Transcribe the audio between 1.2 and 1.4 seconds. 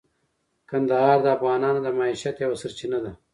د